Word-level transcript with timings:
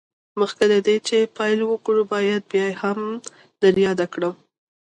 مخکې 0.39 0.63
له 0.71 0.77
دې 0.87 0.97
چې 1.07 1.31
پيل 1.37 1.59
وکړو 1.65 2.01
بايد 2.13 2.41
بيا 2.51 2.65
يې 2.69 2.73
هم 2.81 2.99
در 3.61 3.73
ياده 3.85 4.05
کړم. 4.13 4.35